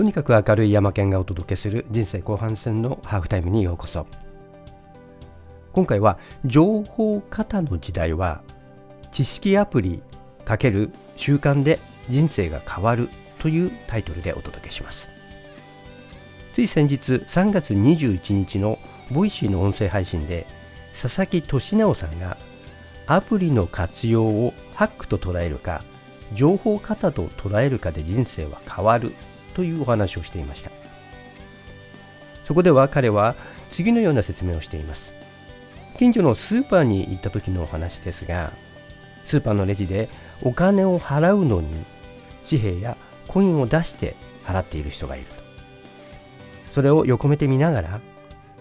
[0.00, 4.06] とにかく明るい山県がお届けする人生後半戦のハーフタイムにようこそ。
[5.72, 8.40] 今回は情報過多の時代は
[9.12, 10.02] 知識アプリ
[10.44, 11.78] ×習慣で
[12.08, 13.10] 人生が変わる
[13.40, 15.10] というタイトルでお届けします。
[16.54, 18.78] つい先日3月21日の
[19.10, 20.46] Voicyの音声配信で
[20.98, 22.38] 佐々木俊尚さんが
[23.06, 25.84] アプリの活用をハックと捉えるか
[26.32, 29.12] 情報型と捉えるかで人生は変わる
[29.50, 30.70] というお話をしていました。
[32.44, 33.36] そこでは彼は
[33.68, 35.14] 次のような説明をしています。
[35.98, 38.52] 近所のスーパーに行った時のお話ですが
[39.24, 40.08] スーパーのレジで
[40.42, 41.68] お金を払うのに
[42.48, 42.96] 紙幣や
[43.28, 45.32] コインを出して払っている人がいると。
[46.70, 48.00] それを横目で見ながら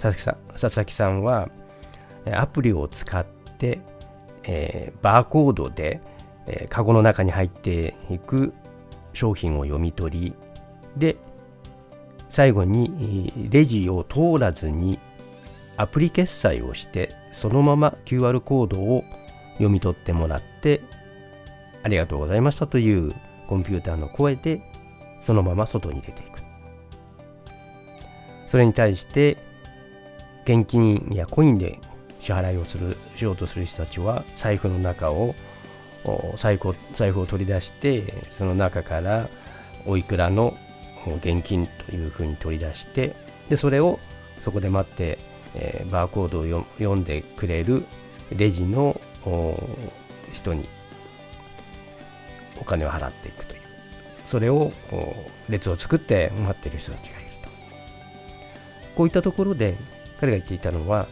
[0.00, 1.48] 佐々木さんは
[2.32, 3.24] アプリを使っ
[3.58, 3.80] て、
[4.44, 6.00] えー、バーコードで、
[6.46, 8.52] えー、カゴの中に入っていく
[9.12, 10.34] 商品を読み取り
[10.96, 11.16] で
[12.30, 14.98] 最後にレジを通らずに
[15.76, 19.04] アプリ決済をしてそのまま QR コードを
[19.54, 20.80] 読み取ってもらって
[21.82, 23.12] ありがとうございましたという
[23.48, 24.62] コンピューターの声で
[25.22, 26.34] そのまま外に出ていく。
[28.54, 29.36] それに対して
[30.44, 31.80] 現金やコインで
[32.20, 35.34] 支払いをするしようとする人たちは財布の中を
[36.36, 39.28] 財布財布を取り出してその中から
[39.86, 40.56] おいくらの
[41.06, 43.14] 現金というふうに取り出して
[43.48, 43.98] でそれを
[44.40, 45.18] そこで待って、
[45.54, 47.84] えー、バーコードを読んでくれる
[48.34, 49.00] レジの
[50.32, 50.68] 人に
[52.60, 53.62] お金を払っていくという。
[54.24, 54.72] それを
[55.48, 57.48] 列を作って待ってる人たちがいると。
[58.96, 59.76] こういったところで
[60.20, 61.06] 彼が言っていたのは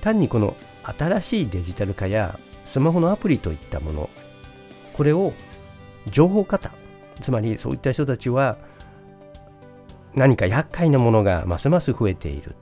[0.00, 4.10] 単にこの新しいデジタル化やスマホのアプリといったもの
[4.94, 5.32] これを
[6.10, 6.72] 情報型
[7.20, 8.58] つまりそういった人たちは
[10.14, 12.54] 何か厄介なものがますます増えている。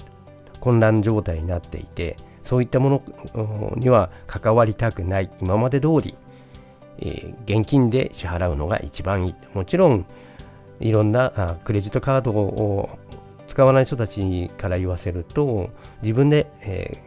[0.61, 3.03] 混乱状態になっていてそういったも
[3.35, 5.31] のには関わりたくない。
[5.41, 6.17] 今まで通り、
[6.99, 9.35] えー、現金で支払うのが一番いい。
[9.55, 10.07] もちろん
[10.81, 12.91] いろんなクレジットカードを
[13.47, 15.71] 使わない人たちから言わせると
[16.03, 17.03] 自分で、え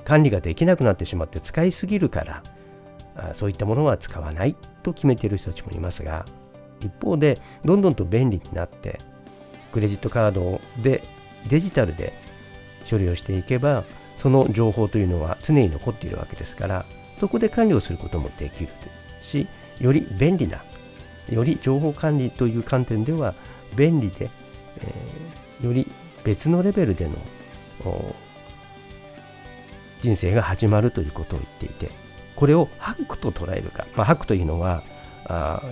[0.00, 6.24] ー、管理ができなくなってしまって使いすぎるからそういったものは使わないと決めている人たちもいますが
[6.80, 8.98] 一方でどんどんと便利になって
[9.72, 11.02] クレジットカードで
[11.48, 12.12] デジタルで
[12.88, 13.84] 処理をしていけば
[14.16, 18.70] その情報というのは常に残っているわけですからそこで管理をすることもできる
[19.20, 19.46] し
[19.80, 20.62] より便利な
[21.30, 23.34] より情報管理という観点では
[23.74, 24.30] 便利で、
[24.78, 25.90] えー、より
[26.24, 27.14] 別のレベルでの
[30.00, 31.94] 人生が始まるということを言っていて
[32.36, 34.82] これをハックと捉えるか、まあ、ハックというのは
[35.24, 35.62] あ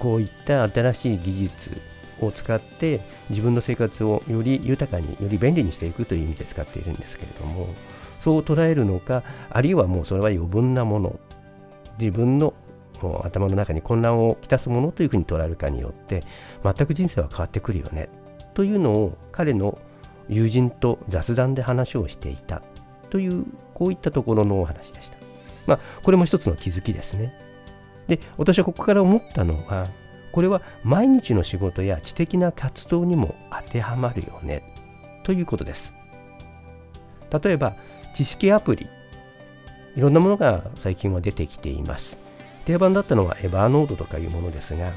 [0.00, 1.80] こういった新しい技術
[2.20, 7.68] を使って自分の生活をより豊かにより便利にしていくという意味で使っているんですけれども
[8.18, 11.20] そう捉えるのかあるいはもうそれは余分なもの
[11.98, 12.54] 自分の
[13.24, 16.22] 頭の中に混乱をきたすものというふうに捉えるかによって
[16.62, 18.08] 全く人生は変わってくるよね
[18.54, 19.78] というのを彼の
[20.28, 22.62] 友人と雑談で話をしていた
[23.08, 25.16] というこういったところのお話でした。
[25.66, 27.34] まあこれも一つの気づきですね。
[28.10, 29.86] で私はここから思ったのは
[30.32, 34.74] これは毎日の仕事や知的な活動にも当てはまるよね
[35.22, 35.94] ということです。
[37.42, 37.76] 例えば
[38.12, 38.88] 知識アプリ
[39.94, 42.18] いろんなものが最近は出てきています。
[42.64, 44.92] 定番だったのは Evernoteとかいうものですが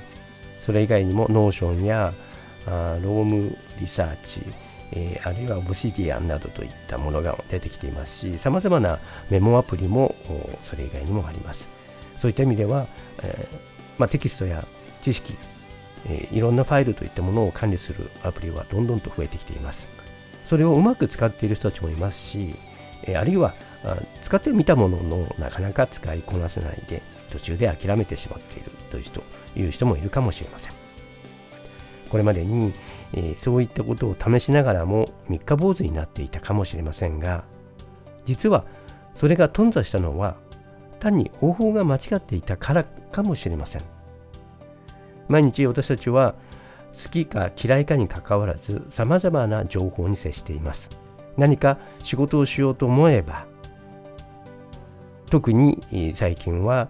[0.60, 2.14] それ以外にも Notionや
[2.66, 4.42] あ Roam Research、
[4.92, 10.16] え、あるいは Obsidian などといったものが出てきていますしさまざまなメモアプリも
[10.62, 11.83] それ以外にもあります。
[12.24, 12.88] そういった意味では、
[13.22, 13.58] えー
[13.98, 14.66] まあ、テキストや
[15.02, 15.36] 知識、
[16.06, 19.90] えー、いろんなファイルといったものを管理するアプリはどんどんと増えてきています。
[20.46, 22.56] それをうまく使っている人たちもいますし、
[23.02, 23.56] えー、あるいは
[24.22, 29.22] 使ってみたもののなかなか使いこなせないで途中で諦めてしまっているという人
[29.58, 30.74] いう人もいるかもしれません。
[32.10, 32.72] これまでに、
[33.12, 37.44] えー、そういったことを試しながらも三日坊主になっていたかもしれませんが
[38.24, 38.64] 実は
[39.14, 40.38] それが頓挫したのは
[41.04, 43.82] 単に方法が間違っていたからかもしれません。
[45.28, 46.36] 毎日私たちは
[46.94, 50.90] 好きか嫌いかにかかわらず様々な情報に接しています。
[51.36, 53.46] 何か仕事をしようと思えば
[55.30, 56.88] 特に最近は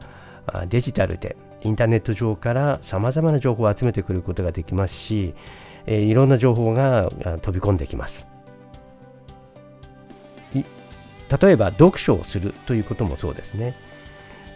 [0.68, 5.33] デジタルでインターネット上から様々な情報を集めてくることができますし
[5.88, 7.10] いろんな情報が
[7.42, 8.27] 飛び込んできます。
[10.54, 13.74] 例えば読書をするということもそうですね。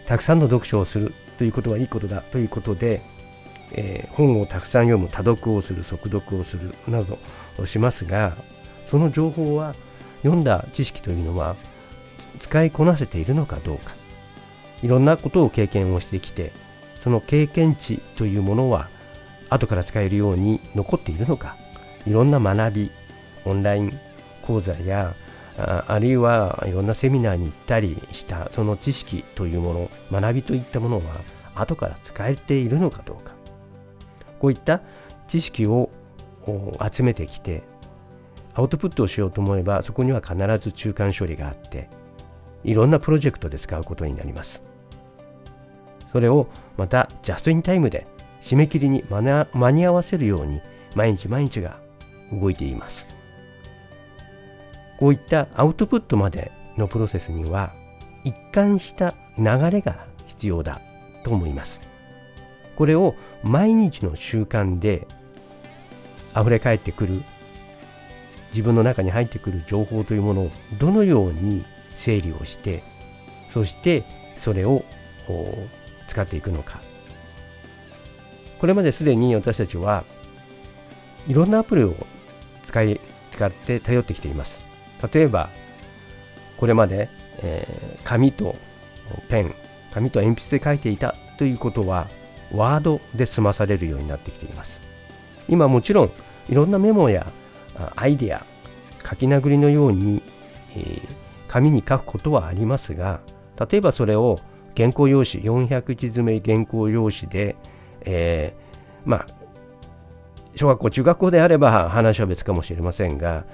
[0.08, 3.02] たくさんの読書をするということはいいことだということで
[3.72, 7.18] えー、本をたくさん読む多読をする速読をするなど
[7.58, 8.36] をしますが
[8.86, 9.74] その情報は
[10.22, 11.56] 読んだ知識というのは
[12.38, 13.94] 使いこなせているのかどうか。
[14.82, 16.52] いろんなことを経験をしてきて
[17.00, 18.88] その経験値というものは
[19.50, 21.56] 後から使えるように残っているのか。
[22.06, 22.90] いろんな学び
[23.44, 24.00] オンライン
[24.42, 25.14] 講座や
[25.58, 31.02] ああるいはいろんなセミナーに行ったりしたその知識というもの学びといったものは
[31.56, 33.32] 後から使えているのかどうか。
[34.38, 34.80] こういった
[35.26, 35.90] 知識を
[36.90, 37.62] 集めてきて
[38.54, 41.88] アウトプットをしようと思えばそこには必ず中間処理があって
[42.64, 44.62] いろんなプロジェクトで使うことになります。
[46.12, 46.46] それを
[46.76, 48.06] またジャストインタイムで
[48.40, 50.60] 締め切りに間に合わせるように
[50.94, 51.78] 毎日毎日が
[52.32, 53.17] 動いています。
[54.98, 57.72] こういったアウトプットまでのプロセスには
[58.24, 60.80] 一貫した流れが必要だ
[61.24, 61.80] と思います。
[62.76, 65.06] これを毎日の習慣で
[66.36, 67.22] 溢れ返ってくる
[68.50, 71.64] 自分の中に入ってくる情報というものをどのように
[71.94, 72.82] 整理をして
[73.50, 74.04] そして
[74.36, 74.84] それを
[76.06, 76.80] 使っていくのか。
[78.60, 80.04] これまですでに私たちは
[81.28, 81.94] いろんなアプリを
[82.64, 83.00] 使い
[83.30, 84.67] 使って頼ってきています。
[85.12, 85.50] 例えば
[86.56, 87.08] これまで、
[87.38, 88.56] えー、紙と
[89.28, 89.54] ペン
[89.92, 92.08] 紙と鉛筆で書いていたということは
[92.52, 94.80] ワードで済まされるようになってきています。
[95.48, 96.10] 今もちろん
[96.48, 97.30] いろんなメモや
[97.96, 98.44] アイデア
[99.08, 100.22] 書き殴りのように、
[100.72, 101.02] えー、
[101.48, 103.20] 紙に書くことはありますが
[103.70, 104.38] 例えばそれを
[104.76, 107.56] 原稿用紙400字詰め原稿用紙で、
[108.02, 109.26] えー、まあ
[110.54, 113.44] 小学校中学校であれば話は別かもしれませんが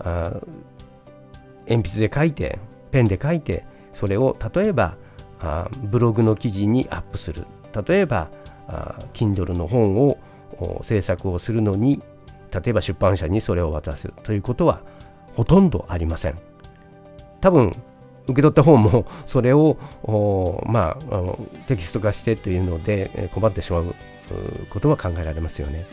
[0.00, 0.32] あ
[1.68, 2.58] 鉛筆で書いて
[2.90, 4.96] ペンで書いてそれを例えば
[5.40, 7.44] あブログの記事にアップする。
[7.86, 8.28] 例えば
[8.68, 10.18] あ Kindle の本を
[10.82, 12.02] 制作をするのに
[12.52, 14.12] 例えば出版社にそれを渡す。
[14.22, 14.80] ということは
[15.34, 16.38] ほとんどありません。
[17.40, 17.74] 多分
[18.24, 19.76] 受け取った方も それを
[20.66, 21.22] まあ
[21.66, 23.94] テキスト化してというので困ってしまう
[24.70, 25.86] ことは考えられますよね。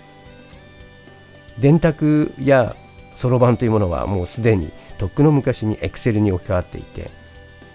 [1.59, 2.75] 電卓や
[3.15, 7.09] そろばんというものはもうすでにとっくの昔に Excel に置き換わっていて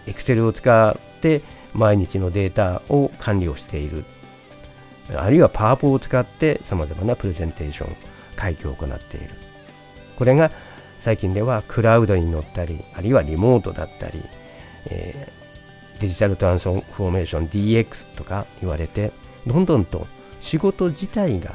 [0.06, 1.42] Excel を使って
[1.74, 4.04] 毎日のデータを管理をしている。
[5.14, 7.96] あるいはパワポを使ってさまざまなプレゼンテーション
[8.34, 9.30] 会議を行っている。
[10.16, 10.50] これが
[10.98, 14.22] 最近ではクラウドに乗ったりあるいはリモートだったり、
[14.86, 19.12] えー、デジタルトランスフォーメーション DX とか言われて
[19.46, 20.06] どんどんと
[20.40, 21.52] 仕事自体が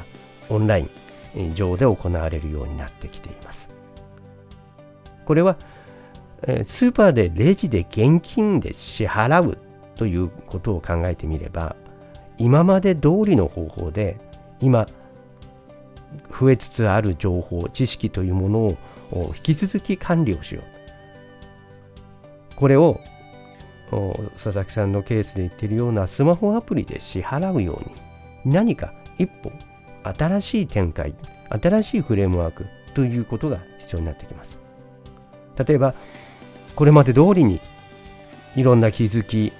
[0.48, 0.88] オンライ
[1.36, 3.71] ン上で行われるようになってきています。
[5.32, 5.56] これは
[6.42, 9.56] えスーパーでレジで現金で支払う
[9.94, 11.74] ということを考えてみれば
[12.36, 14.18] 今まで通りの方法で
[14.60, 14.84] 今
[16.38, 18.76] 増えつつある情報知識というものを
[19.28, 20.64] 引き続き管理をしよう。
[22.54, 23.00] これを
[24.34, 27.80] 佐々木さんのケースで言ってるようなスマホアプリで支払うよ
[28.44, 29.50] うに何か一歩
[30.04, 31.14] 新しい展開
[31.48, 34.61] 新しいフレームワークということが必要になってきます。
[35.56, 35.94] 例えば
[36.74, 37.60] これまで通りに
[38.56, 39.52] いろんな気づき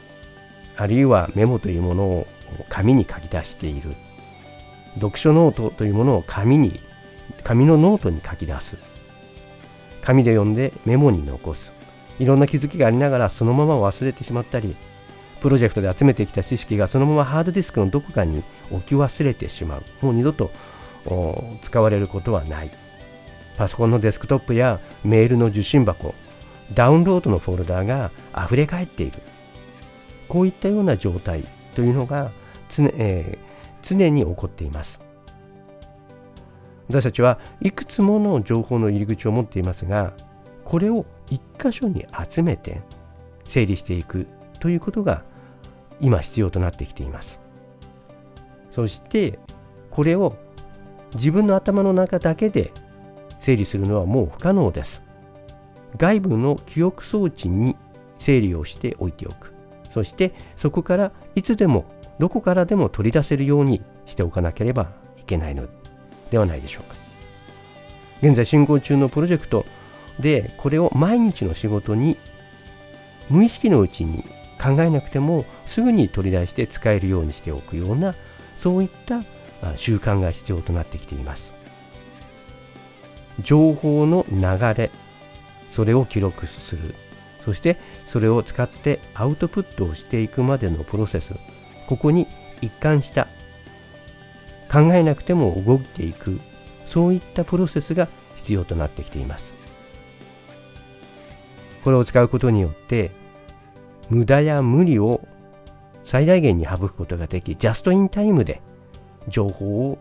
[0.76, 2.26] あるいはメモというものを
[2.68, 3.94] 紙に書き出している。
[4.94, 6.80] 読書ノートというものを紙に
[7.44, 8.76] 紙のノートに書き出す。
[10.02, 11.72] 紙で読んでメモに残す。
[12.18, 14.76] いろんな気づきがありながらそのまま忘れてしまったり
[15.40, 19.82] プロジェクトで集めてきた知識がそのままハードディスクのどこかに置き忘れてしまう。
[20.00, 20.50] もう二度と
[21.62, 22.70] 使われることはない。
[23.56, 26.14] パソコンのデスクトップやメールの受信箱
[26.74, 29.20] ダウンロードのフォルダーが溢れ返っている。
[30.28, 31.44] こういったような状態
[31.74, 32.30] というのが
[32.70, 35.00] 常,、えー、常に起こっています。
[36.88, 40.12] 私たちはいくつもの情報の入り口を持っていますが
[40.64, 42.82] これを一箇所に集めて
[43.44, 44.26] 整理していく
[44.58, 45.22] ということが
[46.00, 47.40] 今必要となってきています。
[48.70, 49.38] そして
[49.90, 50.36] これを
[51.14, 52.72] 自分の頭の中だけで
[53.42, 55.02] 整理するのはもう不可能です。
[55.98, 57.76] 外部の記憶装置に
[58.18, 59.52] 整理をしておいておく。
[59.92, 61.84] そしてそこからいつでも
[62.20, 65.66] どこからでも取り出せるようにしておかなければいけないの
[66.30, 66.94] ではないでしょうか。
[68.22, 69.66] 現在進行中のプロジェクト
[70.20, 72.16] でこれを毎日の仕事に
[73.28, 74.24] 無意識のうちに
[74.62, 78.14] 考えなくてもすぐに取り出して使えるようにしておくような
[78.56, 79.24] そういった
[79.74, 81.61] 習慣が必要となってきています。
[83.40, 84.40] 情報の流
[84.74, 84.90] れ
[85.70, 86.94] それを記録する。
[87.44, 91.34] そしてそれを使ってアウトプットをしていくまでのプロセス。
[91.86, 92.26] ここに
[92.60, 93.26] 一貫した
[94.70, 96.40] 考えなくても動いていく。
[96.84, 99.54] そういったプロセスが必要となってきています。
[101.84, 103.10] これを使うことによって
[104.08, 105.26] 無駄や無理を
[106.04, 108.60] 最大限に省くことができジャストインタイムで
[109.28, 109.98] 情報を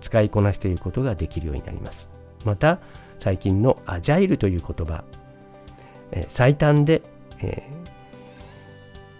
[0.00, 2.11] 使いこなしていることができるようになります。
[2.44, 2.78] また
[3.18, 5.04] 最近のアジャイルという言葉
[6.12, 7.02] え最短で、
[7.40, 7.62] え、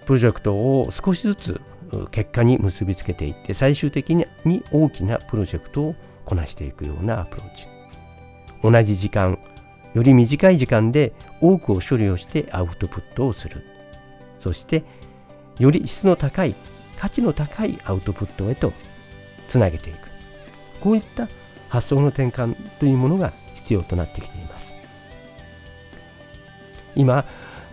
[0.06, 1.60] プロジェクトを少しずつ
[2.10, 4.26] 結果に結びつけていって最終的に
[4.70, 7.66] 大きなプロジェクトをこなしていくようなアプローチ。
[8.62, 9.38] 同じ時間
[9.94, 13.62] より短い時間で多くを処理をしてアウトプットをする。
[14.38, 14.84] そして
[15.58, 16.54] より質の高い
[16.96, 18.72] 価値の高いアウトプットへと
[19.48, 20.08] つなげていく。
[20.80, 21.28] こういった
[21.72, 24.74] 発想の転換というものが必要となってきています。
[26.94, 27.24] 今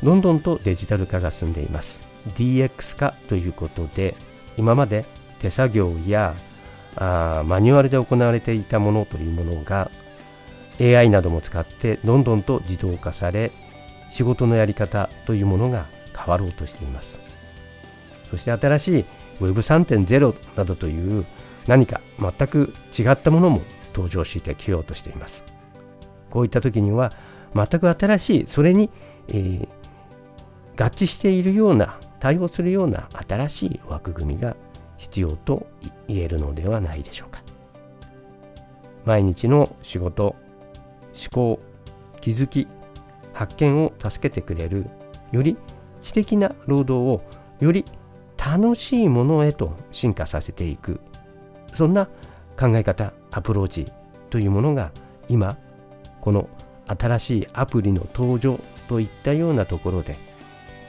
[0.01, 1.99] どんどんとデジタル化が進んでいます。
[2.37, 4.15] DX 化ということで
[4.55, 5.03] 今まで
[5.39, 6.33] 手作業や
[6.95, 9.91] あマニュアルで行われていたものというものが
[10.79, 13.51] AI なども使ってどんどんと自動化され
[14.09, 15.87] 仕事のやり方というものが
[16.17, 17.19] 変わろうとしています。
[18.29, 19.05] そして新しい
[19.41, 21.25] Web3.0 などという
[21.67, 23.61] 何か全く違ったものも
[23.99, 25.43] 登場してきようとしています。
[26.29, 27.11] こういった時には
[27.53, 28.89] 全く新しいそれに、
[29.27, 29.67] えー、
[30.77, 34.55] 合致しているような対応するような新しい枠組みが
[34.97, 35.67] 必要と
[36.07, 37.41] 言えるのではないでしょうか。
[39.05, 40.35] 毎日の仕事
[41.13, 41.59] 思考
[42.21, 42.67] 気づき
[43.33, 44.85] 発見を助けてくれる
[45.31, 45.57] より
[46.01, 47.21] 知的な労働を
[47.59, 47.85] より
[48.37, 51.01] 楽しいものへと進化させていく。
[51.73, 52.09] そんな
[52.59, 53.85] 考え方アプローチ
[54.29, 54.91] というものが
[55.29, 55.57] 今
[56.19, 56.49] この
[56.87, 60.17] 新しいアプリの登場といったようなところで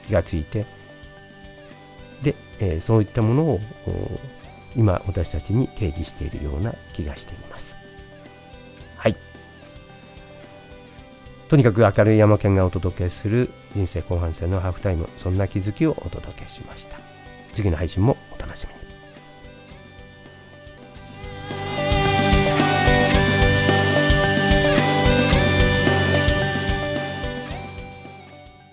[0.05, 0.65] 気がついて
[2.21, 3.59] で、えー、そういったものを
[4.75, 7.75] 今私たちに提示しているような気がしています。
[8.95, 9.15] はい。
[11.49, 16.97] とにかく明るい山県がお届けする人生後半戦のハーフタイム、そんな気づきをお届けしました。
[17.51, 18.90] 次の配信もお楽しみに。